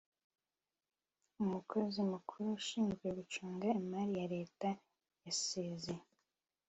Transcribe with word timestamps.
umukozimukuru 1.43 2.45
ushinzwe 2.59 3.07
gucunga 3.17 3.65
imari 3.81 4.13
yaleta 4.21 4.69
yasezeye 5.25 6.01